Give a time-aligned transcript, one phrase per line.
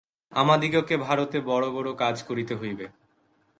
[0.31, 2.85] আমাদিগকে ভারতে বড় বড় কাজ করিতে হইবে।